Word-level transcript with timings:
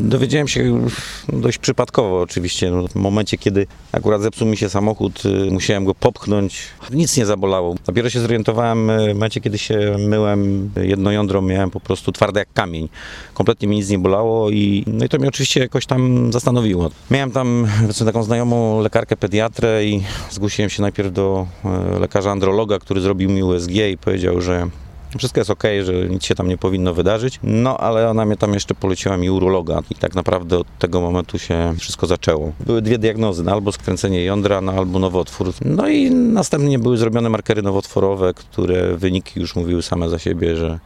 Dowiedziałem 0.00 0.48
się 0.48 0.86
dość 1.28 1.58
przypadkowo 1.58 2.20
oczywiście. 2.20 2.70
No, 2.70 2.88
w 2.88 2.94
momencie, 2.94 3.38
kiedy 3.38 3.66
akurat 3.92 4.22
zepsuł 4.22 4.48
mi 4.48 4.56
się 4.56 4.68
samochód, 4.68 5.22
y, 5.24 5.50
musiałem 5.50 5.84
go 5.84 5.94
popchnąć. 5.94 6.62
Nic 6.90 7.16
nie 7.16 7.26
zabolało. 7.26 7.74
Dopiero 7.86 8.10
się 8.10 8.20
zorientowałem 8.20 8.90
y, 8.90 9.10
w 9.10 9.14
momencie, 9.14 9.40
kiedy 9.40 9.58
się 9.58 9.96
myłem. 9.98 10.70
Jedno 10.82 11.12
jądro 11.12 11.42
miałem 11.42 11.70
po 11.70 11.80
prostu 11.80 12.12
twarde 12.12 12.40
jak 12.40 12.52
kamień. 12.52 12.88
Kompletnie 13.34 13.68
mi 13.68 13.76
nic 13.76 13.88
nie 13.88 13.98
bolało 13.98 14.50
i, 14.50 14.84
no 14.86 15.04
i 15.04 15.08
to 15.08 15.18
mnie 15.18 15.28
oczywiście 15.28 15.60
jakoś 15.60 15.86
tam 15.86 16.32
zastanowiło. 16.32 16.90
Miałem 17.10 17.30
tam 17.30 17.66
taką 18.04 18.22
znajomą 18.22 18.80
lekarkę 18.80 19.16
pediatrę 19.16 19.84
i 19.84 20.02
zgłosiłem 20.30 20.70
się 20.70 20.82
najpierw 20.82 21.12
do 21.12 21.46
lekarza 22.00 22.30
androloga, 22.30 22.78
który 22.78 23.00
zrobił 23.00 23.30
mi 23.30 23.42
USG 23.42 23.70
i 23.92 23.98
powiedział, 23.98 24.40
że 24.40 24.70
wszystko 25.18 25.40
jest 25.40 25.50
ok, 25.50 25.62
że 25.82 25.92
nic 25.92 26.24
się 26.24 26.34
tam 26.34 26.48
nie 26.48 26.58
powinno 26.58 26.94
wydarzyć. 26.94 27.40
No 27.42 27.78
ale 27.78 28.10
ona 28.10 28.24
mnie 28.24 28.36
tam 28.36 28.54
jeszcze 28.54 28.74
poleciła 28.74 29.16
mi 29.16 29.30
urologa 29.30 29.80
i 29.90 29.94
tak 29.94 30.14
naprawdę 30.14 30.58
od 30.58 30.78
tego 30.78 31.00
momentu 31.00 31.38
się 31.38 31.74
wszystko 31.78 32.06
zaczęło. 32.06 32.52
Były 32.66 32.82
dwie 32.82 32.98
diagnozy, 32.98 33.42
no, 33.42 33.52
albo 33.52 33.72
skręcenie 33.72 34.24
jądra, 34.24 34.60
no, 34.60 34.72
albo 34.72 34.98
nowotwór. 34.98 35.52
No 35.64 35.88
i 35.88 36.10
następnie 36.10 36.78
były 36.78 36.96
zrobione 36.96 37.28
markery 37.28 37.62
nowotworowe, 37.62 38.34
które 38.34 38.96
wyniki 38.96 39.40
już 39.40 39.56
mówiły 39.56 39.82
same 39.82 40.08
za 40.08 40.18
siebie, 40.18 40.56
że 40.56 40.78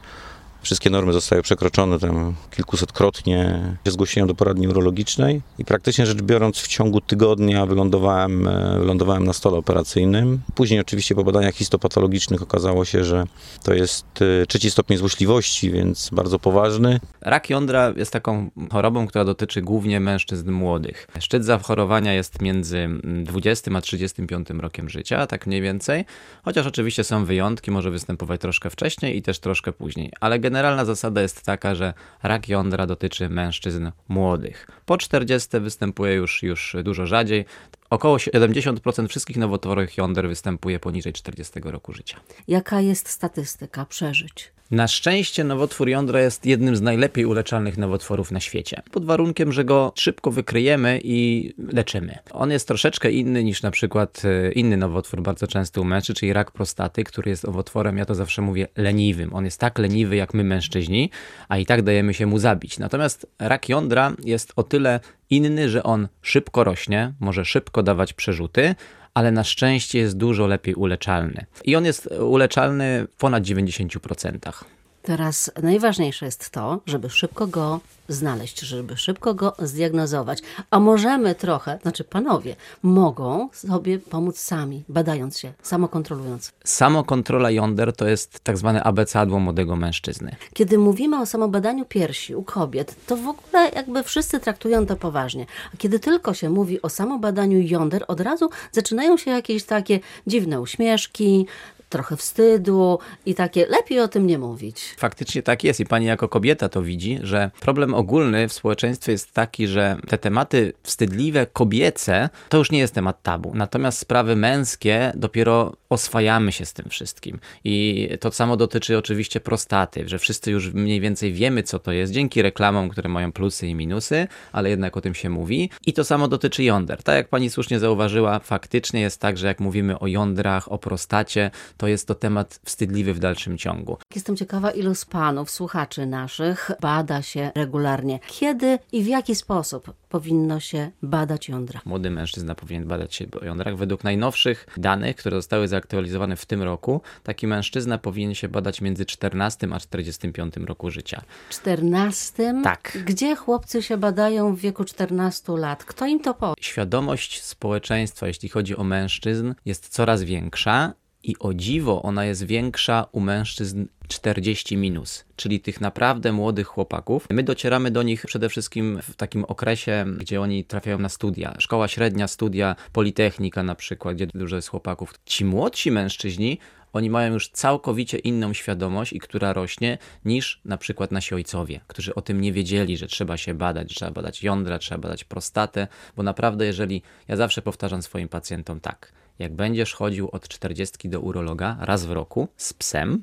Wszystkie 0.64 0.90
normy 0.90 1.12
zostały 1.12 1.42
przekroczone 1.42 1.98
tam 1.98 2.34
kilkusetkrotnie. 2.50 3.60
Zgłosiłem 3.84 4.28
do 4.28 4.34
poradni 4.34 4.68
urologicznej 4.68 5.40
i 5.58 5.64
praktycznie 5.64 6.06
rzecz 6.06 6.22
biorąc 6.22 6.58
w 6.58 6.68
ciągu 6.68 7.00
tygodnia 7.00 7.66
wylądowałem, 7.66 8.48
e, 8.48 8.78
wylądowałem 8.78 9.24
na 9.24 9.32
stole 9.32 9.56
operacyjnym. 9.56 10.40
Później 10.54 10.80
oczywiście 10.80 11.14
po 11.14 11.24
badaniach 11.24 11.54
histopatologicznych 11.54 12.42
okazało 12.42 12.84
się, 12.84 13.04
że 13.04 13.24
to 13.62 13.74
jest 13.74 14.06
e, 14.42 14.46
trzeci 14.46 14.70
stopień 14.70 14.98
złośliwości, 14.98 15.70
więc 15.70 16.10
bardzo 16.12 16.38
poważny. 16.38 17.00
Rak 17.20 17.50
jądra 17.50 17.92
jest 17.96 18.12
taką 18.12 18.50
chorobą, 18.72 19.06
która 19.06 19.24
dotyczy 19.24 19.62
głównie 19.62 20.00
mężczyzn 20.00 20.50
młodych. 20.50 21.06
Szczyt 21.20 21.44
zachorowania 21.44 22.12
jest 22.12 22.42
między 22.42 22.88
20 23.24 23.70
a 23.74 23.80
35 23.80 24.48
rokiem 24.50 24.88
życia, 24.88 25.26
tak 25.26 25.46
mniej 25.46 25.60
więcej, 25.60 26.04
chociaż 26.44 26.66
oczywiście 26.66 27.04
są 27.04 27.24
wyjątki, 27.24 27.70
może 27.70 27.90
występować 27.90 28.40
troszkę 28.40 28.70
wcześniej 28.70 29.16
i 29.16 29.22
też 29.22 29.38
troszkę 29.38 29.72
później, 29.72 30.12
ale 30.20 30.38
generalnie 30.38 30.53
generalna 30.54 30.84
zasada 30.84 31.22
jest 31.22 31.42
taka, 31.42 31.74
że 31.74 31.94
rak 32.22 32.48
jądra 32.48 32.86
dotyczy 32.86 33.28
mężczyzn 33.28 33.90
młodych. 34.08 34.66
Po 34.86 34.98
40 34.98 35.60
występuje 35.60 36.14
już, 36.14 36.42
już 36.42 36.76
dużo 36.84 37.06
rzadziej. 37.06 37.44
Około 37.90 38.16
70% 38.16 39.08
wszystkich 39.08 39.36
nowotworowych 39.36 39.96
jąder 39.96 40.28
występuje 40.28 40.80
poniżej 40.80 41.12
40 41.12 41.60
roku 41.60 41.92
życia. 41.92 42.20
Jaka 42.48 42.80
jest 42.80 43.08
statystyka 43.08 43.84
przeżyć? 43.84 44.53
Na 44.70 44.88
szczęście 44.88 45.44
nowotwór 45.44 45.88
jądra 45.88 46.20
jest 46.20 46.46
jednym 46.46 46.76
z 46.76 46.80
najlepiej 46.80 47.26
uleczalnych 47.26 47.78
nowotworów 47.78 48.30
na 48.30 48.40
świecie. 48.40 48.82
Pod 48.90 49.04
warunkiem, 49.04 49.52
że 49.52 49.64
go 49.64 49.92
szybko 49.96 50.30
wykryjemy 50.30 51.00
i 51.04 51.50
leczymy. 51.72 52.18
On 52.32 52.50
jest 52.50 52.68
troszeczkę 52.68 53.10
inny 53.10 53.44
niż 53.44 53.62
na 53.62 53.70
przykład 53.70 54.22
e, 54.24 54.52
inny 54.52 54.76
nowotwór, 54.76 55.22
bardzo 55.22 55.46
często 55.46 55.80
u 55.80 55.84
mężczyzn, 55.84 56.18
czyli 56.18 56.32
rak 56.32 56.50
prostaty, 56.50 57.04
który 57.04 57.30
jest 57.30 57.44
nowotworem, 57.46 57.98
ja 57.98 58.04
to 58.04 58.14
zawsze 58.14 58.42
mówię, 58.42 58.68
leniwym. 58.76 59.34
On 59.34 59.44
jest 59.44 59.60
tak 59.60 59.78
leniwy 59.78 60.16
jak 60.16 60.34
my 60.34 60.44
mężczyźni, 60.44 61.10
a 61.48 61.58
i 61.58 61.66
tak 61.66 61.82
dajemy 61.82 62.14
się 62.14 62.26
mu 62.26 62.38
zabić. 62.38 62.78
Natomiast 62.78 63.26
rak 63.38 63.68
jądra 63.68 64.12
jest 64.24 64.52
o 64.56 64.62
tyle 64.62 65.00
inny, 65.30 65.68
że 65.68 65.82
on 65.82 66.08
szybko 66.22 66.64
rośnie, 66.64 67.12
może 67.20 67.44
szybko 67.44 67.82
dawać 67.82 68.12
przerzuty, 68.12 68.74
ale 69.14 69.32
na 69.32 69.44
szczęście 69.44 69.98
jest 69.98 70.16
dużo 70.16 70.46
lepiej 70.46 70.74
uleczalny. 70.74 71.46
I 71.64 71.76
on 71.76 71.84
jest 71.84 72.06
uleczalny 72.06 73.06
w 73.12 73.16
ponad 73.16 73.44
90%. 73.44 74.64
Teraz 75.04 75.50
najważniejsze 75.62 76.26
jest 76.26 76.50
to, 76.50 76.80
żeby 76.86 77.10
szybko 77.10 77.46
go 77.46 77.80
znaleźć, 78.08 78.60
żeby 78.60 78.96
szybko 78.96 79.34
go 79.34 79.52
zdiagnozować. 79.58 80.38
A 80.70 80.80
możemy 80.80 81.34
trochę, 81.34 81.78
znaczy 81.82 82.04
panowie, 82.04 82.56
mogą 82.82 83.48
sobie 83.52 83.98
pomóc 83.98 84.38
sami, 84.38 84.84
badając 84.88 85.38
się, 85.38 85.52
samokontrolując. 85.62 86.52
Samokontrola 86.64 87.50
jąder 87.50 87.96
to 87.96 88.08
jest 88.08 88.40
tak 88.40 88.58
zwane 88.58 88.82
abecadło 88.82 89.40
młodego 89.40 89.76
mężczyzny. 89.76 90.36
Kiedy 90.54 90.78
mówimy 90.78 91.20
o 91.20 91.26
samobadaniu 91.26 91.84
piersi 91.84 92.34
u 92.34 92.42
kobiet, 92.42 92.96
to 93.06 93.16
w 93.16 93.28
ogóle 93.28 93.70
jakby 93.74 94.02
wszyscy 94.02 94.40
traktują 94.40 94.86
to 94.86 94.96
poważnie. 94.96 95.46
A 95.74 95.76
kiedy 95.76 95.98
tylko 95.98 96.34
się 96.34 96.50
mówi 96.50 96.82
o 96.82 96.88
samobadaniu 96.88 97.60
jąder, 97.60 98.04
od 98.08 98.20
razu 98.20 98.50
zaczynają 98.72 99.16
się 99.16 99.30
jakieś 99.30 99.64
takie 99.64 100.00
dziwne 100.26 100.60
uśmieszki, 100.60 101.46
trochę 101.88 102.16
wstydu 102.16 102.98
i 103.26 103.34
takie 103.34 103.66
lepiej 103.66 104.00
o 104.00 104.08
tym 104.08 104.26
nie 104.26 104.38
mówić. 104.38 104.94
Faktycznie 104.98 105.42
tak 105.42 105.64
jest 105.64 105.80
i 105.80 105.86
pani 105.86 106.06
jako 106.06 106.28
kobieta 106.28 106.68
to 106.68 106.82
widzi, 106.82 107.18
że 107.22 107.50
problem 107.60 107.94
ogólny 107.94 108.48
w 108.48 108.52
społeczeństwie 108.52 109.12
jest 109.12 109.32
taki, 109.32 109.66
że 109.66 109.96
te 110.08 110.18
tematy 110.18 110.72
wstydliwe, 110.82 111.46
kobiece, 111.46 112.28
to 112.48 112.58
już 112.58 112.70
nie 112.70 112.78
jest 112.78 112.94
temat 112.94 113.22
tabu. 113.22 113.52
Natomiast 113.54 113.98
sprawy 113.98 114.36
męskie 114.36 115.12
dopiero 115.14 115.72
oswajamy 115.94 116.52
się 116.52 116.66
z 116.66 116.72
tym 116.72 116.88
wszystkim. 116.88 117.38
I 117.64 118.08
to 118.20 118.32
samo 118.32 118.56
dotyczy 118.56 118.98
oczywiście 118.98 119.40
prostaty, 119.40 120.08
że 120.08 120.18
wszyscy 120.18 120.50
już 120.50 120.72
mniej 120.72 121.00
więcej 121.00 121.32
wiemy, 121.32 121.62
co 121.62 121.78
to 121.78 121.92
jest, 121.92 122.12
dzięki 122.12 122.42
reklamom, 122.42 122.88
które 122.88 123.08
mają 123.08 123.32
plusy 123.32 123.66
i 123.66 123.74
minusy, 123.74 124.28
ale 124.52 124.70
jednak 124.70 124.96
o 124.96 125.00
tym 125.00 125.14
się 125.14 125.30
mówi. 125.30 125.70
I 125.86 125.92
to 125.92 126.04
samo 126.04 126.28
dotyczy 126.28 126.64
jąder. 126.64 127.02
Tak 127.02 127.16
jak 127.16 127.28
pani 127.28 127.50
słusznie 127.50 127.78
zauważyła, 127.78 128.38
faktycznie 128.38 129.00
jest 129.00 129.20
tak, 129.20 129.38
że 129.38 129.46
jak 129.46 129.60
mówimy 129.60 129.98
o 129.98 130.06
jądrach, 130.06 130.72
o 130.72 130.78
prostacie, 130.78 131.50
to 131.76 131.86
jest 131.86 132.08
to 132.08 132.14
temat 132.14 132.60
wstydliwy 132.64 133.14
w 133.14 133.18
dalszym 133.18 133.58
ciągu. 133.58 133.98
Jestem 134.14 134.36
ciekawa, 134.36 134.70
ilu 134.70 134.94
z 134.94 135.04
panów, 135.04 135.50
słuchaczy 135.50 136.06
naszych, 136.06 136.70
bada 136.80 137.22
się 137.22 137.50
regularnie. 137.54 138.18
Kiedy 138.26 138.78
i 138.92 139.02
w 139.02 139.06
jaki 139.06 139.34
sposób 139.34 139.94
powinno 140.08 140.60
się 140.60 140.90
badać 141.02 141.48
jądra? 141.48 141.80
Młody 141.84 142.10
mężczyzna 142.10 142.54
powinien 142.54 142.86
badać 142.88 143.14
się 143.14 143.26
o 143.40 143.44
jądrach. 143.44 143.76
Według 143.76 144.04
najnowszych 144.04 144.66
danych, 144.76 145.16
które 145.16 145.36
zostały 145.36 145.68
zaktualizowane 145.84 146.36
w 146.36 146.46
tym 146.46 146.62
roku, 146.62 147.00
taki 147.22 147.46
mężczyzna 147.46 147.98
powinien 147.98 148.34
się 148.34 148.48
badać 148.48 148.80
między 148.80 149.06
14 149.06 149.68
a 149.72 149.80
45 149.80 150.56
roku 150.56 150.90
życia. 150.90 151.22
14? 151.48 152.60
Tak. 152.64 152.98
Gdzie 153.04 153.36
chłopcy 153.36 153.82
się 153.82 153.96
badają 153.96 154.54
w 154.54 154.58
wieku 154.58 154.84
14 154.84 155.52
lat? 155.52 155.84
Kto 155.84 156.06
im 156.06 156.20
to 156.20 156.34
powie? 156.34 156.54
Świadomość 156.60 157.42
społeczeństwa, 157.42 158.26
jeśli 158.26 158.48
chodzi 158.48 158.76
o 158.76 158.84
mężczyzn, 158.84 159.54
jest 159.64 159.88
coraz 159.88 160.22
większa 160.22 160.92
i 161.24 161.36
o 161.38 161.54
dziwo 161.54 162.02
ona 162.02 162.24
jest 162.24 162.46
większa 162.46 163.06
u 163.12 163.20
mężczyzn 163.20 163.84
40 164.08 164.76
minus, 164.76 165.24
czyli 165.36 165.60
tych 165.60 165.80
naprawdę 165.80 166.32
młodych 166.32 166.66
chłopaków. 166.66 167.26
My 167.30 167.42
docieramy 167.42 167.90
do 167.90 168.02
nich 168.02 168.26
przede 168.26 168.48
wszystkim 168.48 169.00
w 169.02 169.16
takim 169.16 169.44
okresie, 169.44 170.04
gdzie 170.18 170.40
oni 170.40 170.64
trafiają 170.64 170.98
na 170.98 171.08
studia. 171.08 171.54
Szkoła 171.58 171.88
średnia, 171.88 172.28
studia, 172.28 172.76
politechnika 172.92 173.62
na 173.62 173.74
przykład, 173.74 174.16
gdzie 174.16 174.26
dużo 174.26 174.56
jest 174.56 174.68
chłopaków. 174.68 175.14
Ci 175.24 175.44
młodsi 175.44 175.90
mężczyźni, 175.90 176.58
oni 176.92 177.10
mają 177.10 177.32
już 177.32 177.48
całkowicie 177.48 178.18
inną 178.18 178.52
świadomość 178.52 179.12
i 179.12 179.18
która 179.18 179.52
rośnie 179.52 179.98
niż 180.24 180.60
na 180.64 180.78
przykład 180.78 181.12
nasi 181.12 181.34
ojcowie, 181.34 181.80
którzy 181.86 182.14
o 182.14 182.22
tym 182.22 182.40
nie 182.40 182.52
wiedzieli, 182.52 182.96
że 182.96 183.06
trzeba 183.06 183.36
się 183.36 183.54
badać, 183.54 183.94
trzeba 183.94 184.10
badać 184.10 184.42
jądra, 184.42 184.78
trzeba 184.78 185.00
badać 185.00 185.24
prostatę, 185.24 185.88
bo 186.16 186.22
naprawdę 186.22 186.66
jeżeli, 186.66 187.02
ja 187.28 187.36
zawsze 187.36 187.62
powtarzam 187.62 188.02
swoim 188.02 188.28
pacjentom 188.28 188.80
tak, 188.80 189.12
jak 189.38 189.54
będziesz 189.54 189.94
chodził 189.94 190.28
od 190.32 190.48
40 190.48 191.08
do 191.08 191.20
urologa 191.20 191.76
raz 191.80 192.06
w 192.06 192.10
roku 192.10 192.48
z 192.56 192.72
psem, 192.72 193.22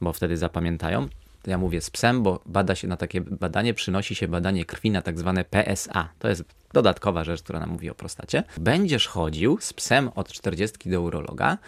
bo 0.00 0.12
wtedy 0.12 0.36
zapamiętają, 0.36 1.08
ja 1.46 1.58
mówię 1.58 1.80
z 1.80 1.90
psem, 1.90 2.22
bo 2.22 2.40
bada 2.46 2.74
się 2.74 2.88
na 2.88 2.96
takie 2.96 3.20
badanie, 3.20 3.74
przynosi 3.74 4.14
się 4.14 4.28
badanie 4.28 4.64
krwi 4.64 4.90
na 4.90 5.02
tak 5.02 5.18
zwane 5.18 5.44
PSA. 5.44 6.08
To 6.18 6.28
jest 6.28 6.44
dodatkowa 6.72 7.24
rzecz, 7.24 7.42
która 7.42 7.60
nam 7.60 7.70
mówi 7.70 7.90
o 7.90 7.94
prostacie. 7.94 8.44
Będziesz 8.58 9.06
chodził 9.06 9.58
z 9.60 9.72
psem 9.72 10.10
od 10.14 10.32
40 10.32 10.90
do 10.90 11.02
urologa, 11.02 11.58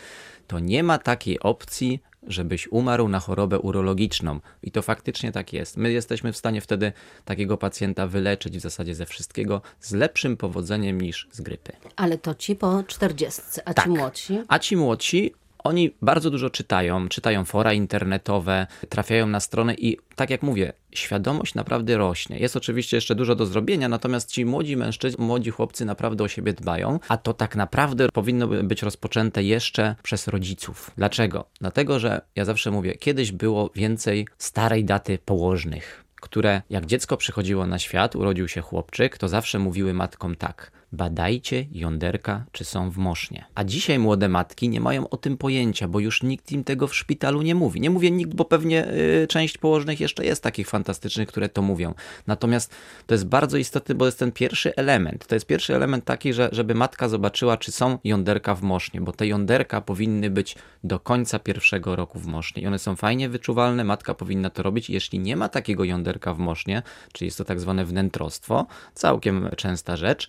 to 0.46 0.58
nie 0.58 0.82
ma 0.82 0.98
takiej 0.98 1.40
opcji, 1.40 2.00
żebyś 2.26 2.68
umarł 2.68 3.08
na 3.08 3.20
chorobę 3.20 3.58
urologiczną. 3.58 4.40
I 4.62 4.70
to 4.70 4.82
faktycznie 4.82 5.32
tak 5.32 5.52
jest. 5.52 5.76
My 5.76 5.92
jesteśmy 5.92 6.32
w 6.32 6.36
stanie 6.36 6.60
wtedy 6.60 6.92
takiego 7.24 7.56
pacjenta 7.56 8.06
wyleczyć 8.06 8.58
w 8.58 8.60
zasadzie 8.60 8.94
ze 8.94 9.06
wszystkiego 9.06 9.62
z 9.80 9.92
lepszym 9.92 10.36
powodzeniem 10.36 11.00
niż 11.00 11.28
z 11.32 11.40
grypy. 11.40 11.72
Ale 11.96 12.18
to 12.18 12.34
ci 12.34 12.56
po 12.56 12.82
40, 12.82 13.40
a 13.64 13.74
Tak. 13.74 13.84
ci 13.84 13.90
młodsi? 13.90 14.38
A 14.48 14.58
ci 14.58 14.76
młodsi, 14.76 15.34
oni 15.64 15.94
bardzo 16.02 16.30
dużo 16.30 16.50
czytają, 16.50 17.08
czytają 17.08 17.44
fora 17.44 17.72
internetowe, 17.72 18.66
trafiają 18.88 19.26
na 19.26 19.40
strony 19.40 19.74
i 19.78 19.96
tak 20.16 20.30
jak 20.30 20.42
mówię, 20.42 20.72
świadomość 20.92 21.54
naprawdę 21.54 21.96
rośnie. 21.96 22.38
Jest 22.38 22.56
oczywiście 22.56 22.96
jeszcze 22.96 23.14
dużo 23.14 23.34
do 23.34 23.46
zrobienia, 23.46 23.88
natomiast 23.88 24.30
ci 24.30 24.44
młodzi 24.44 24.76
mężczyźni, 24.76 25.24
młodzi 25.24 25.50
chłopcy 25.50 25.84
naprawdę 25.84 26.24
o 26.24 26.28
siebie 26.28 26.52
dbają, 26.52 26.98
a 27.08 27.16
to 27.16 27.34
tak 27.34 27.56
naprawdę 27.56 28.08
powinno 28.12 28.46
być 28.46 28.82
rozpoczęte 28.82 29.42
jeszcze 29.42 29.96
przez 30.02 30.28
rodziców. 30.28 30.90
Dlaczego? 30.96 31.44
Dlatego, 31.60 31.98
że 31.98 32.20
ja 32.36 32.44
zawsze 32.44 32.70
mówię, 32.70 32.94
kiedyś 32.94 33.32
było 33.32 33.70
więcej 33.74 34.26
starej 34.38 34.84
daty 34.84 35.18
położnych 35.18 36.04
które 36.20 36.62
jak 36.70 36.86
dziecko 36.86 37.16
przychodziło 37.16 37.66
na 37.66 37.78
świat, 37.78 38.16
urodził 38.16 38.48
się 38.48 38.60
chłopczyk, 38.60 39.18
to 39.18 39.28
zawsze 39.28 39.58
mówiły 39.58 39.94
matkom 39.94 40.36
tak. 40.36 40.72
Badajcie 40.92 41.66
jąderka, 41.72 42.44
czy 42.52 42.64
są 42.64 42.90
w 42.90 42.96
mosznie. 42.96 43.44
A 43.54 43.64
dzisiaj 43.64 43.98
młode 43.98 44.28
matki 44.28 44.68
nie 44.68 44.80
mają 44.80 45.08
o 45.08 45.16
tym 45.16 45.36
pojęcia, 45.36 45.88
bo 45.88 46.00
już 46.00 46.22
nikt 46.22 46.52
im 46.52 46.64
tego 46.64 46.86
w 46.86 46.94
szpitalu 46.94 47.42
nie 47.42 47.54
mówi. 47.54 47.80
Nie 47.80 47.90
mówię 47.90 48.10
nikt, 48.10 48.34
bo 48.34 48.44
pewnie 48.44 48.86
y, 49.22 49.26
część 49.28 49.58
położnych 49.58 50.00
jeszcze 50.00 50.24
jest 50.24 50.42
takich 50.42 50.68
fantastycznych, 50.68 51.28
które 51.28 51.48
to 51.48 51.62
mówią. 51.62 51.94
Natomiast 52.26 52.74
to 53.06 53.14
jest 53.14 53.26
bardzo 53.26 53.56
istotne, 53.56 53.94
bo 53.94 54.06
jest 54.06 54.18
ten 54.18 54.32
pierwszy 54.32 54.76
element. 54.76 55.26
To 55.26 55.34
jest 55.34 55.46
pierwszy 55.46 55.74
element 55.74 56.04
taki, 56.04 56.32
że 56.32 56.48
żeby 56.52 56.74
matka 56.74 57.08
zobaczyła, 57.08 57.56
czy 57.56 57.72
są 57.72 57.98
jąderka 58.04 58.54
w 58.54 58.62
mosznie, 58.62 59.00
bo 59.00 59.12
te 59.12 59.26
jąderka 59.26 59.80
powinny 59.80 60.30
być 60.30 60.56
do 60.84 61.00
końca 61.00 61.38
pierwszego 61.38 61.96
roku 61.96 62.18
w 62.18 62.26
mosznie 62.26 62.62
i 62.62 62.66
one 62.66 62.78
są 62.78 62.96
fajnie 62.96 63.28
wyczuwalne, 63.28 63.84
matka 63.84 64.14
powinna 64.14 64.50
to 64.50 64.62
robić. 64.62 64.90
Jeśli 64.90 65.18
nie 65.18 65.36
ma 65.36 65.48
takiego 65.48 65.84
jąderka 65.84 66.34
w 66.34 66.38
mosznie, 66.38 66.82
czyli 67.12 67.26
jest 67.26 67.38
to 67.38 67.44
tak 67.44 67.60
zwane 67.60 67.84
wnętrostwo, 67.84 68.66
całkiem 68.94 69.48
częsta 69.56 69.96
rzecz, 69.96 70.28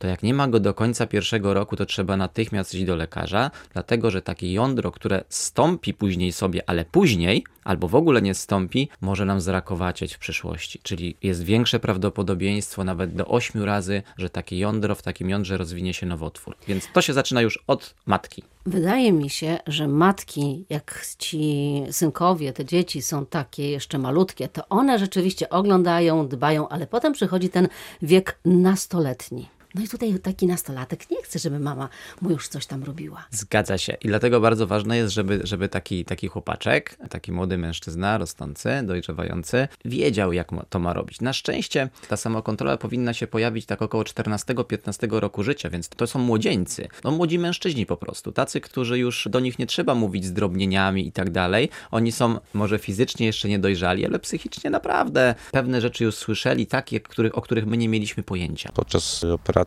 to 0.00 0.06
jak 0.06 0.22
nie 0.22 0.34
ma 0.34 0.48
go 0.48 0.60
do 0.60 0.74
końca 0.74 1.06
pierwszego 1.06 1.54
roku, 1.54 1.76
to 1.76 1.86
trzeba 1.86 2.16
natychmiast 2.16 2.74
iść 2.74 2.84
do 2.84 2.96
lekarza, 2.96 3.50
dlatego 3.72 4.10
że 4.10 4.22
takie 4.22 4.52
jądro, 4.52 4.90
które 4.90 5.24
stąpi 5.28 5.94
później 5.94 6.32
sobie, 6.32 6.62
ale 6.66 6.84
później, 6.84 7.44
albo 7.64 7.88
w 7.88 7.94
ogóle 7.94 8.22
nie 8.22 8.34
stąpi, 8.34 8.88
może 9.00 9.24
nam 9.24 9.40
zrakowacieć 9.40 10.14
w 10.14 10.18
przyszłości. 10.18 10.80
Czyli 10.82 11.16
jest 11.22 11.42
większe 11.42 11.80
prawdopodobieństwo, 11.80 12.84
nawet 12.84 13.14
do 13.14 13.26
8 13.26 13.62
razy, 13.62 14.02
że 14.16 14.30
takie 14.30 14.58
jądro 14.58 14.94
w 14.94 15.02
takim 15.02 15.30
jądrze 15.30 15.56
rozwinie 15.56 15.94
się 15.94 16.06
nowotwór. 16.06 16.56
Więc 16.68 16.88
to 16.92 17.02
się 17.02 17.12
zaczyna 17.12 17.40
już 17.40 17.64
od 17.66 17.94
matki. 18.06 18.42
Wydaje 18.66 19.12
mi 19.12 19.30
się, 19.30 19.58
że 19.66 19.88
matki, 19.88 20.64
jak 20.70 21.06
ci 21.18 21.82
synkowie, 21.90 22.52
te 22.52 22.64
dzieci 22.64 23.02
są 23.02 23.26
takie 23.26 23.70
jeszcze 23.70 23.98
malutkie, 23.98 24.48
to 24.48 24.68
one 24.68 24.98
rzeczywiście 24.98 25.50
oglądają, 25.50 26.28
dbają, 26.28 26.68
ale 26.68 26.86
potem 26.86 27.12
przychodzi 27.12 27.48
ten 27.48 27.68
wiek 28.02 28.38
nastoletni. 28.44 29.59
No 29.74 29.82
i 29.82 29.88
tutaj 29.88 30.18
taki 30.18 30.46
nastolatek 30.46 31.10
nie 31.10 31.22
chce, 31.22 31.38
żeby 31.38 31.58
mama 31.58 31.88
mu 32.20 32.30
już 32.30 32.48
coś 32.48 32.66
tam 32.66 32.84
robiła. 32.84 33.26
Zgadza 33.30 33.78
się. 33.78 33.96
I 34.00 34.08
dlatego 34.08 34.40
bardzo 34.40 34.66
ważne 34.66 34.96
jest, 34.96 35.14
żeby, 35.14 35.40
żeby 35.44 35.68
taki, 35.68 36.04
taki 36.04 36.28
chłopaczek, 36.28 36.96
taki 37.10 37.32
młody 37.32 37.58
mężczyzna, 37.58 38.18
rosnący, 38.18 38.68
dojrzewający, 38.84 39.68
wiedział, 39.84 40.32
jak 40.32 40.50
to 40.68 40.78
ma 40.78 40.92
robić. 40.92 41.20
Na 41.20 41.32
szczęście 41.32 41.88
ta 42.08 42.16
samokontrola 42.16 42.76
powinna 42.76 43.14
się 43.14 43.26
pojawić 43.26 43.66
tak 43.66 43.82
około 43.82 44.02
14-15 44.02 45.18
roku 45.18 45.42
życia, 45.42 45.70
więc 45.70 45.88
to 45.88 46.06
są 46.06 46.18
młodzieńcy. 46.18 46.88
No 47.04 47.10
młodzi 47.10 47.38
mężczyźni 47.38 47.86
po 47.86 47.96
prostu. 47.96 48.32
Tacy, 48.32 48.60
którzy 48.60 48.98
już 48.98 49.28
do 49.30 49.40
nich 49.40 49.58
nie 49.58 49.66
trzeba 49.66 49.94
mówić 49.94 50.24
zdrobnieniami 50.24 51.06
i 51.06 51.12
tak 51.12 51.30
dalej. 51.30 51.68
Oni 51.90 52.12
są 52.12 52.38
może 52.54 52.78
fizycznie 52.78 53.26
jeszcze 53.26 53.48
niedojrzali, 53.48 54.06
ale 54.06 54.18
psychicznie 54.18 54.70
naprawdę 54.70 55.34
pewne 55.52 55.80
rzeczy 55.80 56.04
już 56.04 56.14
słyszeli, 56.14 56.66
takie, 56.66 57.00
których, 57.00 57.38
o 57.38 57.40
których 57.40 57.66
my 57.66 57.76
nie 57.76 57.88
mieliśmy 57.88 58.22
pojęcia. 58.22 58.70
Podczas 58.74 59.24
operacji 59.24 59.59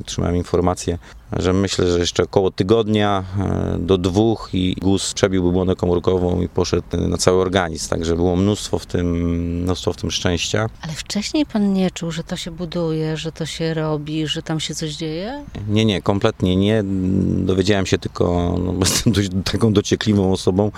otrzymałem 0.00 0.36
informację, 0.36 0.98
że 1.32 1.52
myślę, 1.52 1.92
że 1.92 1.98
jeszcze 1.98 2.22
około 2.22 2.50
tygodnia 2.50 3.24
e, 3.38 3.78
do 3.78 3.98
dwóch 3.98 4.48
i 4.52 4.74
guz 4.80 5.14
przebiłby 5.14 5.52
błonę 5.52 5.76
komórkową 5.76 6.40
i 6.40 6.48
poszedł 6.48 6.82
na 7.08 7.16
cały 7.16 7.40
organizm. 7.40 7.88
Także 7.88 8.16
było 8.16 8.36
mnóstwo 8.36 8.78
w 8.78 8.86
tym, 8.86 9.06
mnóstwo 9.62 9.92
w 9.92 9.96
tym 9.96 10.10
szczęścia. 10.10 10.68
Ale 10.82 10.92
wcześniej 10.92 11.46
pan 11.46 11.72
nie 11.72 11.90
czuł, 11.90 12.10
że 12.10 12.24
to 12.24 12.36
się 12.36 12.50
buduje, 12.50 13.16
że 13.16 13.32
to 13.32 13.46
się 13.46 13.74
robi, 13.74 14.26
że 14.26 14.42
tam 14.42 14.60
się 14.60 14.74
coś 14.74 14.94
dzieje? 14.94 15.44
Nie, 15.68 15.84
nie, 15.84 16.02
kompletnie 16.02 16.56
nie. 16.56 16.84
Dowiedziałem 17.44 17.86
się 17.86 17.98
tylko, 17.98 18.54
no, 18.64 18.72
bo 18.72 18.80
jestem 18.80 19.12
dość 19.12 19.28
taką 19.44 19.72
dociekliwą 19.72 20.32
osobą. 20.32 20.70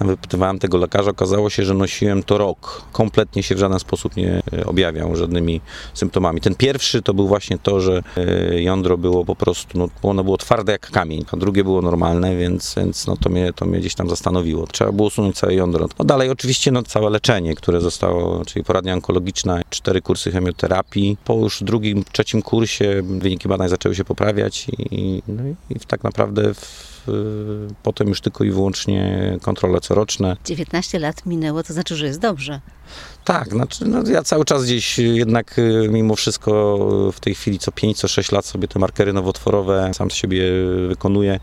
Ja 0.00 0.06
wypytywałem 0.06 0.58
tego 0.58 0.78
lekarza, 0.78 1.10
okazało 1.10 1.50
się, 1.50 1.64
że 1.64 1.74
nosiłem 1.74 2.22
to 2.22 2.38
rok. 2.38 2.82
Kompletnie 2.92 3.42
się 3.42 3.54
w 3.54 3.58
żaden 3.58 3.78
sposób 3.78 4.16
nie 4.16 4.42
e, 4.52 4.66
objawiał 4.66 5.16
żadnymi 5.16 5.60
symptomami. 5.94 6.40
Ten 6.40 6.54
pierwszy 6.54 7.02
to 7.02 7.14
był 7.14 7.28
właśnie 7.28 7.58
to, 7.58 7.80
że 7.80 8.02
e, 8.16 8.62
jądro 8.62 8.98
było 8.98 9.24
po 9.24 9.36
prostu, 9.36 9.78
no, 9.80 10.10
ono 10.10 10.24
było 10.24 10.36
twarde 10.38 10.72
jak 10.72 10.90
kamień, 10.90 11.24
a 11.32 11.36
drugie 11.36 11.64
było 11.64 11.82
normalne, 11.82 12.36
więc, 12.36 12.74
więc 12.76 13.06
no, 13.06 13.16
to, 13.16 13.30
mnie, 13.30 13.52
to 13.52 13.66
mnie 13.66 13.78
gdzieś 13.78 13.94
tam 13.94 14.08
zastanowiło. 14.08 14.66
Trzeba 14.66 14.92
było 14.92 15.08
usunąć 15.08 15.36
całe 15.36 15.54
jądro. 15.54 15.88
No 15.98 16.04
dalej 16.04 16.30
oczywiście 16.30 16.72
no, 16.72 16.82
całe 16.82 17.10
leczenie, 17.10 17.54
które 17.54 17.80
zostało, 17.80 18.44
czyli 18.44 18.64
poradnia 18.64 18.94
onkologiczna, 18.94 19.62
cztery 19.70 20.02
kursy 20.02 20.32
chemioterapii. 20.32 21.16
Po 21.24 21.34
już 21.34 21.62
drugim, 21.62 22.04
trzecim 22.12 22.42
kursie 22.42 23.02
wyniki 23.02 23.48
badań 23.48 23.68
zaczęły 23.68 23.94
się 23.94 24.04
poprawiać 24.04 24.66
i, 24.68 25.22
no, 25.28 25.42
i 25.70 25.80
tak 25.86 26.04
naprawdę 26.04 26.54
w, 26.54 26.99
potem 27.82 28.08
już 28.08 28.20
tylko 28.20 28.44
i 28.44 28.50
wyłącznie 28.50 29.36
kontrole 29.42 29.80
coroczne. 29.80 30.36
19 30.44 30.98
lat 30.98 31.26
minęło, 31.26 31.62
to 31.62 31.72
znaczy, 31.72 31.96
że 31.96 32.06
jest 32.06 32.20
dobrze. 32.20 32.60
Tak, 33.24 33.48
znaczy 33.48 33.84
no 33.84 34.02
ja 34.10 34.22
cały 34.22 34.44
czas 34.44 34.64
gdzieś 34.64 34.98
jednak 34.98 35.58
y, 35.58 35.88
mimo 35.90 36.16
wszystko 36.16 36.78
w 37.12 37.20
tej 37.20 37.34
chwili 37.34 37.58
co 37.58 37.72
5, 37.72 37.98
co 37.98 38.08
6 38.08 38.32
lat 38.32 38.46
sobie 38.46 38.68
te 38.68 38.78
markery 38.78 39.12
nowotworowe 39.12 39.90
sam 39.94 40.10
z 40.10 40.14
siebie 40.14 40.42
wykonuję 40.88 41.40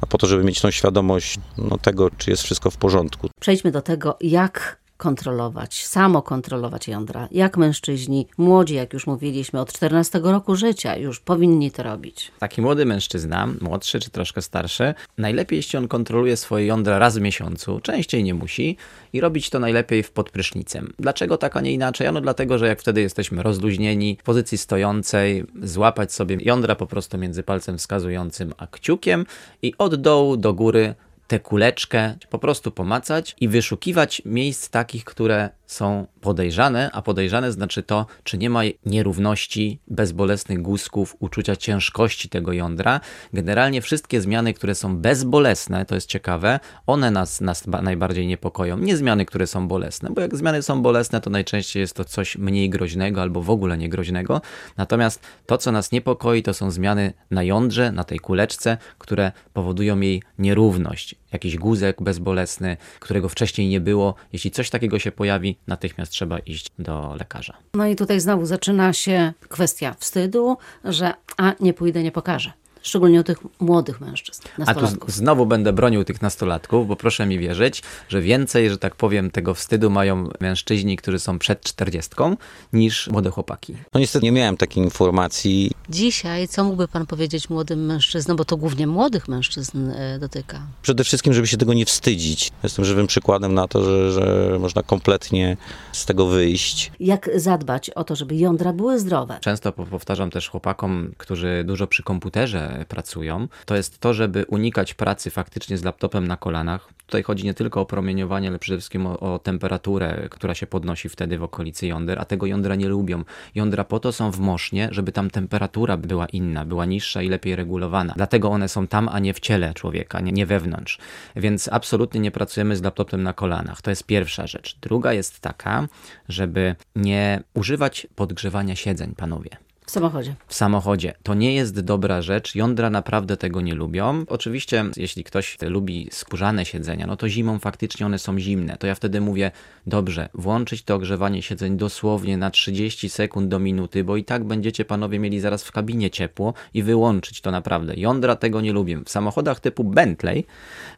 a 0.00 0.06
po 0.06 0.18
to, 0.18 0.26
żeby 0.26 0.44
mieć 0.44 0.60
tą 0.60 0.70
świadomość 0.70 1.38
no, 1.58 1.78
tego, 1.78 2.10
czy 2.10 2.30
jest 2.30 2.42
wszystko 2.42 2.70
w 2.70 2.76
porządku. 2.76 3.28
Przejdźmy 3.40 3.70
do 3.70 3.82
tego, 3.82 4.16
jak 4.20 4.78
kontrolować, 4.96 5.86
samo 5.86 6.22
kontrolować 6.22 6.88
jądra. 6.88 7.28
Jak 7.30 7.56
mężczyźni, 7.56 8.26
młodzi, 8.38 8.74
jak 8.74 8.92
już 8.92 9.06
mówiliśmy, 9.06 9.60
od 9.60 9.72
14 9.72 10.20
roku 10.22 10.56
życia 10.56 10.96
już 10.96 11.20
powinni 11.20 11.70
to 11.70 11.82
robić. 11.82 12.32
Taki 12.38 12.62
młody 12.62 12.86
mężczyzna, 12.86 13.48
młodszy 13.60 14.00
czy 14.00 14.10
troszkę 14.10 14.42
starszy, 14.42 14.94
najlepiej 15.18 15.56
jeśli 15.56 15.78
on 15.78 15.88
kontroluje 15.88 16.36
swoje 16.36 16.66
jądra 16.66 16.98
raz 16.98 17.18
w 17.18 17.20
miesiącu, 17.20 17.80
częściej 17.80 18.24
nie 18.24 18.34
musi 18.34 18.76
i 19.12 19.20
robić 19.20 19.50
to 19.50 19.58
najlepiej 19.58 20.02
w 20.02 20.10
podprysznicem. 20.10 20.92
Dlaczego 20.98 21.38
tak, 21.38 21.56
a 21.56 21.60
nie 21.60 21.72
inaczej? 21.72 22.06
Ano 22.06 22.20
dlatego, 22.20 22.58
że 22.58 22.66
jak 22.66 22.80
wtedy 22.80 23.00
jesteśmy 23.00 23.42
rozluźnieni 23.42 24.18
w 24.20 24.22
pozycji 24.22 24.58
stojącej, 24.58 25.44
złapać 25.62 26.12
sobie 26.12 26.36
jądra 26.40 26.74
po 26.74 26.86
prostu 26.86 27.18
między 27.18 27.42
palcem 27.42 27.78
wskazującym 27.78 28.54
a 28.56 28.66
kciukiem 28.66 29.26
i 29.62 29.74
od 29.78 29.94
dołu 29.94 30.36
do 30.36 30.54
góry 30.54 30.94
tę 31.26 31.40
kuleczkę 31.40 32.14
po 32.30 32.38
prostu 32.38 32.70
pomacać 32.70 33.36
i 33.40 33.48
wyszukiwać 33.48 34.22
miejsc 34.24 34.70
takich, 34.70 35.04
które 35.04 35.50
są 35.66 36.06
podejrzane, 36.20 36.90
a 36.92 37.02
podejrzane 37.02 37.52
znaczy 37.52 37.82
to, 37.82 38.06
czy 38.24 38.38
nie 38.38 38.50
ma 38.50 38.60
nierówności, 38.86 39.80
bezbolesnych 39.88 40.62
guzków, 40.62 41.16
uczucia 41.18 41.56
ciężkości 41.56 42.28
tego 42.28 42.52
jądra. 42.52 43.00
Generalnie 43.32 43.82
wszystkie 43.82 44.20
zmiany, 44.20 44.54
które 44.54 44.74
są 44.74 44.96
bezbolesne, 44.96 45.84
to 45.84 45.94
jest 45.94 46.08
ciekawe, 46.08 46.60
one 46.86 47.10
nas, 47.10 47.40
nas 47.40 47.66
najbardziej 47.66 48.26
niepokoją. 48.26 48.78
Nie 48.78 48.96
zmiany, 48.96 49.26
które 49.26 49.46
są 49.46 49.68
bolesne, 49.68 50.10
bo 50.10 50.20
jak 50.20 50.36
zmiany 50.36 50.62
są 50.62 50.82
bolesne, 50.82 51.20
to 51.20 51.30
najczęściej 51.30 51.80
jest 51.80 51.94
to 51.94 52.04
coś 52.04 52.36
mniej 52.36 52.70
groźnego 52.70 53.22
albo 53.22 53.42
w 53.42 53.50
ogóle 53.50 53.78
niegroźnego. 53.78 54.40
Natomiast 54.76 55.20
to, 55.46 55.58
co 55.58 55.72
nas 55.72 55.92
niepokoi, 55.92 56.42
to 56.42 56.54
są 56.54 56.70
zmiany 56.70 57.12
na 57.30 57.42
jądrze, 57.42 57.92
na 57.92 58.04
tej 58.04 58.18
kuleczce, 58.18 58.78
które 58.98 59.32
powodują 59.52 60.00
jej 60.00 60.22
nierówność 60.38 61.14
jakiś 61.36 61.56
guzek 61.56 62.02
bezbolesny, 62.02 62.76
którego 63.00 63.28
wcześniej 63.28 63.68
nie 63.68 63.80
było. 63.80 64.14
Jeśli 64.32 64.50
coś 64.50 64.70
takiego 64.70 64.98
się 64.98 65.12
pojawi, 65.12 65.58
natychmiast 65.66 66.12
trzeba 66.12 66.38
iść 66.38 66.66
do 66.78 67.14
lekarza. 67.18 67.56
No 67.74 67.86
i 67.86 67.96
tutaj 67.96 68.20
znowu 68.20 68.46
zaczyna 68.46 68.92
się 68.92 69.32
kwestia 69.48 69.94
wstydu, 69.98 70.56
że 70.84 71.14
a 71.36 71.52
nie 71.60 71.72
pójdę, 71.74 72.02
nie 72.02 72.12
pokażę 72.12 72.52
szczególnie 72.86 73.20
u 73.20 73.22
tych 73.22 73.38
młodych 73.60 74.00
mężczyzn. 74.00 74.42
A 74.66 74.74
tu 74.74 74.86
znowu 75.06 75.46
będę 75.46 75.72
bronił 75.72 76.04
tych 76.04 76.22
nastolatków, 76.22 76.88
bo 76.88 76.96
proszę 76.96 77.26
mi 77.26 77.38
wierzyć, 77.38 77.82
że 78.08 78.20
więcej, 78.20 78.70
że 78.70 78.78
tak 78.78 78.96
powiem, 78.96 79.30
tego 79.30 79.54
wstydu 79.54 79.90
mają 79.90 80.28
mężczyźni, 80.40 80.96
którzy 80.96 81.18
są 81.18 81.38
przed 81.38 81.60
czterdziestką, 81.60 82.36
niż 82.72 83.08
młode 83.08 83.30
chłopaki. 83.30 83.76
No 83.94 84.00
niestety 84.00 84.24
nie 84.24 84.32
miałem 84.32 84.56
takiej 84.56 84.84
informacji. 84.84 85.70
Dzisiaj 85.88 86.48
co 86.48 86.64
mógłby 86.64 86.88
pan 86.88 87.06
powiedzieć 87.06 87.50
młodym 87.50 87.86
mężczyznom, 87.86 88.36
bo 88.36 88.44
to 88.44 88.56
głównie 88.56 88.86
młodych 88.86 89.28
mężczyzn 89.28 89.90
e, 89.90 90.18
dotyka? 90.18 90.60
Przede 90.82 91.04
wszystkim, 91.04 91.32
żeby 91.32 91.46
się 91.46 91.56
tego 91.56 91.74
nie 91.74 91.86
wstydzić. 91.86 92.50
Jestem 92.62 92.84
żywym 92.84 93.06
przykładem 93.06 93.54
na 93.54 93.68
to, 93.68 93.84
że, 93.84 94.12
że 94.12 94.56
można 94.58 94.82
kompletnie 94.82 95.56
z 95.92 96.06
tego 96.06 96.26
wyjść. 96.26 96.92
Jak 97.00 97.30
zadbać 97.34 97.90
o 97.90 98.04
to, 98.04 98.16
żeby 98.16 98.36
jądra 98.36 98.72
były 98.72 98.98
zdrowe? 98.98 99.38
Często 99.40 99.72
powtarzam 99.72 100.30
też 100.30 100.48
chłopakom, 100.48 101.12
którzy 101.16 101.64
dużo 101.66 101.86
przy 101.86 102.02
komputerze 102.02 102.75
pracują, 102.84 103.48
to 103.64 103.76
jest 103.76 103.98
to, 103.98 104.14
żeby 104.14 104.44
unikać 104.48 104.94
pracy 104.94 105.30
faktycznie 105.30 105.78
z 105.78 105.84
laptopem 105.84 106.28
na 106.28 106.36
kolanach. 106.36 106.88
Tutaj 107.06 107.22
chodzi 107.22 107.44
nie 107.44 107.54
tylko 107.54 107.80
o 107.80 107.86
promieniowanie, 107.86 108.48
ale 108.48 108.58
przede 108.58 108.78
wszystkim 108.78 109.06
o, 109.06 109.20
o 109.20 109.38
temperaturę, 109.38 110.28
która 110.30 110.54
się 110.54 110.66
podnosi 110.66 111.08
wtedy 111.08 111.38
w 111.38 111.42
okolicy 111.42 111.86
jąder, 111.86 112.18
a 112.18 112.24
tego 112.24 112.46
jądra 112.46 112.74
nie 112.74 112.88
lubią. 112.88 113.24
Jądra 113.54 113.84
po 113.84 114.00
to 114.00 114.12
są 114.12 114.30
w 114.30 114.40
mosznie, 114.40 114.88
żeby 114.92 115.12
tam 115.12 115.30
temperatura 115.30 115.96
była 115.96 116.26
inna, 116.26 116.64
była 116.64 116.84
niższa 116.84 117.22
i 117.22 117.28
lepiej 117.28 117.56
regulowana. 117.56 118.12
Dlatego 118.16 118.50
one 118.50 118.68
są 118.68 118.86
tam, 118.86 119.08
a 119.08 119.18
nie 119.18 119.34
w 119.34 119.40
ciele 119.40 119.74
człowieka, 119.74 120.20
nie, 120.20 120.32
nie 120.32 120.46
wewnątrz. 120.46 120.98
Więc 121.36 121.68
absolutnie 121.72 122.20
nie 122.20 122.30
pracujemy 122.30 122.76
z 122.76 122.82
laptopem 122.82 123.22
na 123.22 123.32
kolanach. 123.32 123.82
To 123.82 123.90
jest 123.90 124.04
pierwsza 124.04 124.46
rzecz. 124.46 124.76
Druga 124.80 125.12
jest 125.12 125.40
taka, 125.40 125.88
żeby 126.28 126.76
nie 126.96 127.42
używać 127.54 128.06
podgrzewania 128.14 128.76
siedzeń, 128.76 129.14
panowie. 129.16 129.65
W 129.86 129.90
samochodzie. 129.90 130.34
w 130.46 130.54
samochodzie. 130.54 131.14
To 131.22 131.34
nie 131.34 131.54
jest 131.54 131.80
dobra 131.80 132.22
rzecz. 132.22 132.54
Jądra 132.54 132.90
naprawdę 132.90 133.36
tego 133.36 133.60
nie 133.60 133.74
lubią. 133.74 134.24
Oczywiście, 134.28 134.84
jeśli 134.96 135.24
ktoś 135.24 135.58
lubi 135.62 136.08
skórzane 136.12 136.64
siedzenia, 136.64 137.06
no 137.06 137.16
to 137.16 137.28
zimą 137.28 137.58
faktycznie 137.58 138.06
one 138.06 138.18
są 138.18 138.38
zimne. 138.38 138.76
To 138.76 138.86
ja 138.86 138.94
wtedy 138.94 139.20
mówię, 139.20 139.50
dobrze, 139.86 140.28
włączyć 140.34 140.82
to 140.82 140.94
ogrzewanie 140.94 141.42
siedzeń 141.42 141.76
dosłownie 141.76 142.36
na 142.36 142.50
30 142.50 143.08
sekund 143.08 143.48
do 143.48 143.58
minuty, 143.58 144.04
bo 144.04 144.16
i 144.16 144.24
tak 144.24 144.44
będziecie 144.44 144.84
panowie 144.84 145.18
mieli 145.18 145.40
zaraz 145.40 145.64
w 145.64 145.72
kabinie 145.72 146.10
ciepło 146.10 146.54
i 146.74 146.82
wyłączyć 146.82 147.40
to 147.40 147.50
naprawdę. 147.50 147.94
Jądra 147.96 148.36
tego 148.36 148.60
nie 148.60 148.72
lubią. 148.72 149.04
W 149.04 149.10
samochodach 149.10 149.60
typu 149.60 149.84
Bentley 149.84 150.46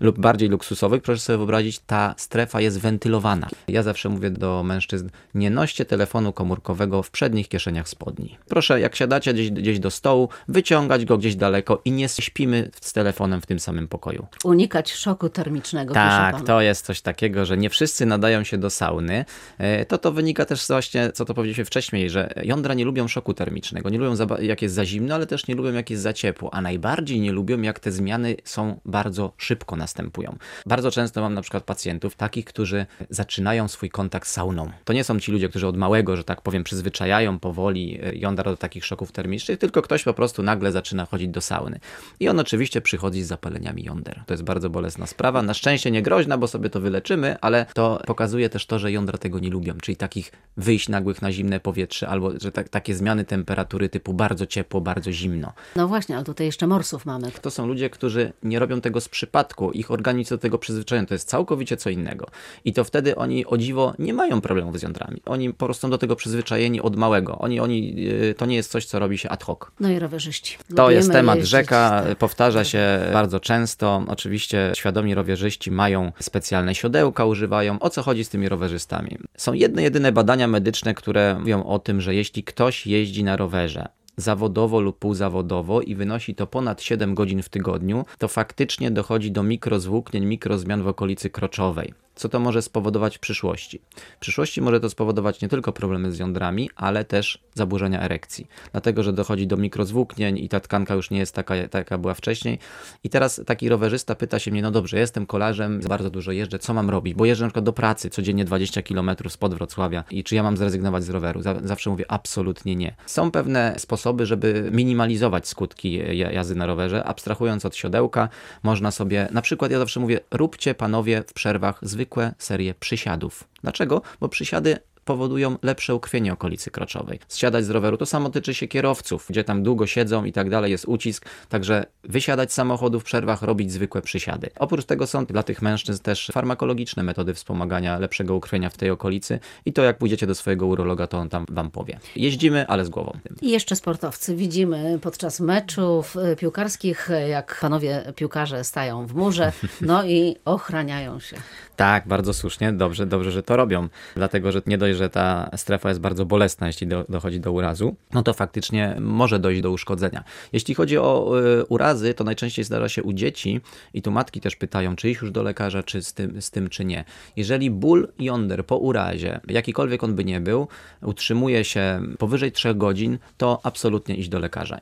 lub 0.01 0.19
bardziej 0.19 0.49
luksusowych, 0.49 1.03
proszę 1.03 1.21
sobie 1.21 1.37
wyobrazić, 1.37 1.79
ta 1.79 2.15
strefa 2.17 2.61
jest 2.61 2.81
wentylowana. 2.81 3.49
Ja 3.69 3.83
zawsze 3.83 4.09
mówię 4.09 4.31
do 4.31 4.63
mężczyzn, 4.63 5.09
nie 5.35 5.51
noście 5.51 5.85
telefonu 5.85 6.33
komórkowego 6.33 7.03
w 7.03 7.11
przednich 7.11 7.49
kieszeniach 7.49 7.89
spodni. 7.89 8.39
Proszę, 8.49 8.78
jak 8.79 8.97
siadacie 8.97 9.35
gdzieś, 9.35 9.51
gdzieś 9.51 9.79
do 9.79 9.91
stołu, 9.91 10.29
wyciągać 10.49 11.05
go 11.05 11.19
gdzieś 11.19 11.37
daleko 11.37 11.83
i 11.85 11.93
nie 11.93 12.09
śpimy 12.09 12.71
z 12.81 12.93
telefonem 12.93 13.41
w 13.41 13.47
tym 13.47 13.61
samym 13.61 13.89
pokoju. 13.89 14.27
Unikać 14.45 14.93
szoku 14.93 15.29
termicznego. 15.29 15.95
Tak, 15.95 16.43
to 16.47 16.61
jest 16.61 16.87
coś 16.87 17.01
takiego, 17.01 17.45
że 17.47 17.57
nie 17.57 17.71
wszyscy 17.71 18.07
nadają 18.07 18.45
się 18.45 18.59
do 18.59 18.71
sauny. 18.71 19.25
E, 19.59 19.85
To 19.85 19.99
to 19.99 20.13
wynika 20.13 20.45
też 20.45 20.67
właśnie, 20.69 21.13
co 21.13 21.25
to 21.25 21.35
powiedzieliśmy 21.35 21.65
wcześniej, 21.65 22.11
że 22.11 22.35
jądra 22.45 22.75
nie 22.75 22.85
lubią 22.85 23.09
szoku 23.09 23.35
termicznego, 23.35 23.91
nie 23.91 23.99
lubią 23.99 24.27
jak 24.41 24.63
jest 24.63 24.75
za 24.75 24.85
zimno, 24.87 25.15
ale 25.15 25.27
też 25.27 25.47
nie 25.47 25.55
lubią 25.55 25.73
jak 25.73 25.91
jest 25.91 26.03
za 26.03 26.13
ciepło, 26.13 26.55
a 26.55 26.61
najbardziej 26.61 27.21
nie 27.21 27.33
lubią 27.33 27.63
jak 27.63 27.81
te 27.81 27.93
zmiany 27.93 28.37
są 28.45 28.81
bardzo 28.85 29.33
szybko 29.37 29.77
następują. 29.77 30.37
Bardzo 30.67 30.91
często 30.91 31.21
mam 31.21 31.35
na 31.35 31.43
przykład 31.43 31.65
pacjentów 31.65 32.15
takich, 32.17 32.45
którzy 32.45 32.87
zaczynają 33.11 33.69
swój 33.69 33.91
kontakt 33.91 34.29
z 34.29 34.33
sauną. 34.33 34.71
To 34.85 34.93
nie 34.93 35.05
są 35.05 35.21
ci 35.21 35.33
ludzie, 35.33 35.49
którzy 35.49 35.67
od 35.67 35.77
małego, 35.77 36.17
że 36.17 36.25
tak 36.25 36.43
powiem, 36.43 36.65
przyzwyczajają 36.65 37.39
powoli 37.39 37.99
e, 38.03 38.15
jądra 38.15 38.51
do 38.51 38.57
takich 38.69 38.85
szoków 38.85 39.13
termicznych, 39.13 39.59
tylko 39.59 39.83
ktoś 39.83 40.05
po 40.05 40.15
prostu 40.15 40.43
nagle 40.43 40.73
zaczyna 40.73 41.07
chodzić 41.07 41.29
do 41.29 41.41
sauny. 41.41 41.81
I 42.21 42.29
on 42.29 42.41
oczywiście 42.41 42.81
przychodzi 42.81 43.23
z 43.23 43.27
zapaleniami 43.27 43.85
jąder. 43.85 44.23
To 44.27 44.35
jest 44.35 44.43
bardzo 44.43 44.71
bolesna 44.71 45.07
sprawa. 45.07 45.43
Na 45.43 45.55
szczęście 45.55 45.91
nie 45.91 46.03
groźna, 46.03 46.39
bo 46.39 46.49
sobie 46.49 46.71
to 46.71 46.81
wyleczymy, 46.81 47.37
ale 47.41 47.67
to 47.75 48.01
pokazuje 48.07 48.49
też 48.49 48.67
to, 48.67 48.79
że 48.79 48.93
jądra 48.93 49.19
tego 49.19 49.39
nie 49.39 49.51
lubią, 49.51 49.75
czyli 49.83 49.97
takich 49.97 50.33
wyjść 50.57 50.89
nagłych 50.89 51.23
na 51.23 51.33
zimne 51.33 51.61
powietrze, 51.61 52.09
albo 52.09 52.33
że 52.41 52.53
tak, 52.53 52.69
takie 52.69 52.95
zmiany 52.95 53.25
temperatury 53.25 53.89
typu 53.89 54.15
bardzo 54.15 54.47
ciepło, 54.47 54.81
bardzo 54.81 55.13
zimno. 55.13 55.53
No 55.77 55.89
właśnie, 55.89 56.17
ale 56.17 56.25
tutaj 56.25 56.47
jeszcze 56.47 56.67
morsów 56.67 57.07
mamy. 57.07 57.31
To 57.43 57.51
są 57.51 57.67
ludzie, 57.67 57.91
którzy 57.91 58.33
nie 58.43 58.59
robią 58.59 58.81
tego 58.81 59.01
z 59.01 59.09
przypadku, 59.09 59.73
ich 59.73 59.91
organizm 59.91 60.35
do 60.35 60.39
tego 60.39 60.59
przyzwyczajony, 60.59 61.07
to 61.07 61.15
jest 61.15 61.29
całkowicie 61.29 61.77
co 61.77 61.91
innego. 61.91 62.27
I 62.65 62.73
to 62.73 62.85
wtedy 62.85 63.17
oni 63.17 63.47
o 63.47 63.59
dziwo 63.59 63.95
nie 63.99 64.15
mają 64.15 64.41
problemów 64.41 64.79
z 64.79 64.83
jądrami. 64.83 65.23
Oni 65.27 65.55
po 65.55 65.65
prostu 65.65 65.83
są 65.83 65.91
do 65.91 65.99
tego 65.99 66.17
przyzwyczajeni 66.17 66.81
od 66.81 66.97
małego. 66.97 67.39
Oni, 67.39 67.61
oni, 67.61 67.95
yy, 67.95 68.35
to 68.35 68.47
nie 68.47 68.57
jest 68.59 68.71
coś, 68.71 68.87
co 68.87 68.99
robi 68.99 69.19
się 69.19 69.29
ad 69.29 69.45
hoc. 69.45 69.59
No 69.81 69.91
i 69.91 69.99
rowerzyści. 69.99 70.59
To 70.77 70.83
Lubimy 70.83 70.95
jest 70.95 71.13
temat 71.13 71.37
jeździć, 71.37 71.51
rzeka, 71.51 72.03
tak. 72.09 72.19
powtarza 72.19 72.65
się 72.65 73.01
bardzo 73.13 73.41
często. 73.41 74.05
Oczywiście 74.09 74.73
świadomi 74.75 75.15
rowerzyści 75.15 75.71
mają 75.71 76.13
specjalne 76.21 76.75
siodełka, 76.75 77.25
używają. 77.25 77.79
O 77.79 77.91
co 77.91 78.03
chodzi 78.03 78.25
z 78.25 78.29
tymi 78.29 78.49
rowerzystami? 78.49 79.19
Są 79.37 79.53
jedne, 79.53 79.83
jedyne 79.83 80.13
badania 80.13 80.49
medyczne, 80.49 80.95
które 80.95 81.37
mówią 81.39 81.65
o 81.65 81.79
tym, 81.79 82.01
że 82.01 82.15
jeśli 82.15 82.45
ktoś 82.45 82.87
jeździ 82.87 83.25
na 83.25 83.37
rowerze, 83.37 83.89
zawodowo 84.17 84.81
lub 84.81 84.99
półzawodowo 84.99 85.81
i 85.81 85.95
wynosi 85.95 86.35
to 86.35 86.47
ponad 86.47 86.83
7 86.83 87.15
godzin 87.15 87.43
w 87.43 87.49
tygodniu, 87.49 88.05
to 88.19 88.29
faktycznie 88.29 88.91
dochodzi 88.91 89.33
do 89.33 89.43
mikrozwłóknień, 89.43 90.25
mikrozmian 90.25 90.83
w 90.83 90.89
okolicy 90.89 91.31
kroczowej. 91.31 91.95
Co 92.19 92.29
to 92.29 92.41
może 92.41 92.63
spowodować 92.63 93.17
w 93.17 93.21
przyszłości? 93.21 93.81
W 94.17 94.21
przyszłości 94.21 94.61
może 94.63 94.81
to 94.81 94.91
spowodować 94.91 95.41
nie 95.43 95.49
tylko 95.49 95.73
problemy 95.73 96.13
z 96.13 96.19
jądrami, 96.19 96.71
ale 96.77 97.05
też 97.05 97.39
zaburzenia 97.55 98.01
erekcji. 98.01 98.47
Dlatego, 98.73 99.03
że 99.03 99.13
dochodzi 99.13 99.47
do 99.47 99.57
mikrozwłóknień 99.57 100.39
i 100.39 100.49
ta 100.49 100.61
tkanka 100.61 100.95
już 100.95 101.11
nie 101.11 101.19
jest 101.19 101.35
taka, 101.35 101.57
jaka 101.57 101.99
była 101.99 102.15
wcześniej. 102.15 102.59
I 103.05 103.11
teraz 103.11 103.41
taki 103.47 103.69
rowerzysta 103.69 104.15
pyta 104.15 104.39
się 104.39 104.51
mnie, 104.51 104.63
no 104.63 104.71
dobrze, 104.71 104.99
jestem 104.99 105.27
kolarzem, 105.27 105.81
bardzo 105.89 106.11
dużo 106.11 106.33
jeżdżę, 106.33 106.59
co 106.59 106.75
mam 106.75 106.91
robić? 106.91 107.15
Bo 107.15 107.25
jeżdżę 107.25 107.45
na 107.45 107.49
przykład 107.49 107.65
do 107.65 107.73
pracy 107.73 108.11
codziennie 108.11 108.45
20 108.45 108.83
km 108.83 109.11
spod 109.29 109.55
Wrocławia 109.55 110.05
i 110.11 110.25
czy 110.25 110.35
ja 110.35 110.43
mam 110.43 110.57
zrezygnować 110.57 111.05
z 111.05 111.11
roweru? 111.11 111.43
Za- 111.43 111.61
Zawsze 111.65 111.91
mówię, 111.91 112.05
absolutnie 112.09 112.77
nie. 112.77 112.95
Są 113.07 113.31
pewne 113.31 113.75
sposoby, 113.79 114.27
żeby 114.27 114.71
minimalizować 114.73 115.49
skutki 115.49 115.93
ja- 116.19 116.33
jazdy 116.33 116.55
na 116.55 116.67
rowerze, 116.67 117.05
abstrahując 117.05 117.65
od 117.65 117.77
siodełka, 117.77 118.29
można 118.63 118.91
sobie, 118.91 119.29
na 119.33 119.43
przykład 119.43 119.71
ja 119.73 119.79
zawsze 119.79 120.01
mówię, 120.01 120.21
róbcie 120.31 120.75
panowie 120.75 121.23
w 121.27 121.33
przerwach 121.33 121.79
zwykłe 121.83 122.08
serie 122.39 122.75
przysiadów. 122.75 123.49
Dlaczego? 123.63 124.03
Bo 124.21 124.29
przysiady 124.29 124.79
powodują 125.09 125.57
lepsze 125.63 125.95
ukrwienie 125.95 126.33
okolicy 126.33 126.71
kroczowej. 126.71 127.19
Zsiadać 127.29 127.65
z 127.65 127.71
roweru, 127.71 127.97
to 127.97 128.07
samo 128.07 128.31
tyczy 128.31 128.55
się 128.55 128.69
kierowców, 128.69 129.27
gdzie 129.29 129.45
tam 129.45 129.63
długo 129.63 129.87
siedzą 129.87 130.25
i 130.25 130.33
tak 130.33 130.51
dalej, 130.51 130.71
jest 130.71 130.85
ucisk, 130.89 131.27
także 131.49 131.87
wysiadać 132.05 132.53
z 132.53 132.55
samochodu 132.55 133.01
w 133.01 133.05
przerwach, 133.05 133.43
robić 133.43 133.73
zwykłe 133.73 134.03
przysiady. 134.03 134.51
Oprócz 134.59 134.85
tego 134.85 135.07
są 135.07 135.27
dla 135.27 135.43
tych 135.43 135.63
mężczyzn 135.63 136.03
też 136.03 136.31
farmakologiczne 136.33 137.03
metody 137.03 137.35
wspomagania 137.35 137.99
lepszego 137.99 138.35
ukrwienia 138.35 138.71
w 138.71 138.77
tej 138.77 138.91
okolicy 138.91 139.41
i 139.67 139.73
to 139.73 139.83
jak 139.83 139.99
pójdziecie 139.99 140.27
do 140.27 140.35
swojego 140.35 140.67
urologa, 140.67 141.07
to 141.07 141.19
on 141.19 141.29
tam 141.29 141.45
wam 141.51 141.71
powie. 141.71 141.99
Jeździmy, 142.17 142.67
ale 142.67 142.85
z 142.85 142.89
głową. 142.89 143.19
I 143.43 143.51
jeszcze 143.51 143.77
sportowcy. 143.77 144.37
Widzimy 144.37 144.99
podczas 145.03 145.41
meczów 145.41 146.17
y, 146.17 146.37
piłkarskich, 146.37 147.11
jak 147.29 147.59
panowie 147.61 148.13
piłkarze 148.17 148.65
stają 148.65 149.07
w 149.07 149.15
murze, 149.15 149.53
no 149.81 150.05
i 150.05 150.37
ochraniają 150.45 151.21
się. 151.21 151.37
Tak, 151.77 152.09
bardzo 152.09 152.35
słusznie, 152.35 152.73
dobrze, 152.73 153.07
dobrze, 153.07 153.31
że 153.31 153.43
to 153.43 153.57
robią. 153.57 153.89
Dlatego, 154.15 154.53
że 154.53 154.63
nie 154.67 154.79
dość, 154.79 154.98
że 154.99 155.11
ta 155.11 155.51
strefa 155.57 155.89
jest 155.89 156.01
bardzo 156.01 156.27
bolesna, 156.27 156.67
jeśli 156.67 156.87
do, 156.87 157.05
dochodzi 157.09 157.41
do 157.41 157.53
urazu, 157.53 157.97
no 158.13 158.23
to 158.23 158.35
faktycznie 158.35 158.97
może 159.01 159.39
dojść 159.39 159.61
do 159.61 159.71
uszkodzenia. 159.71 160.25
Jeśli 160.53 160.75
chodzi 160.75 160.99
o 160.99 161.41
y, 161.61 161.65
urazy, 161.65 162.15
to 162.15 162.25
najczęściej 162.25 162.65
zdarza 162.65 162.89
się 162.89 163.03
u 163.03 163.13
dzieci 163.13 163.61
i 163.95 164.03
tu 164.03 164.11
matki 164.11 164.41
też 164.41 164.57
pytają, 164.57 164.97
czy 164.97 165.11
iść 165.11 165.21
już 165.21 165.31
do 165.31 165.43
lekarza, 165.43 165.83
czy 165.83 166.03
z 166.03 166.15
tym, 166.15 166.43
z 166.43 166.51
tym 166.51 166.69
czy 166.69 166.85
nie. 166.85 167.05
Jeżeli 167.37 167.71
ból 167.71 168.09
jąder 168.19 168.67
po 168.67 168.79
urazie, 168.79 169.41
jakikolwiek 169.49 170.05
on 170.05 170.15
by 170.15 170.25
nie 170.25 170.41
był, 170.41 170.69
utrzymuje 171.03 171.65
się 171.65 172.01
powyżej 172.19 172.53
3 172.53 172.75
godzin, 172.75 173.19
to 173.37 173.61
absolutnie 173.63 174.17
iść 174.17 174.29
do 174.29 174.39
lekarza. 174.39 174.77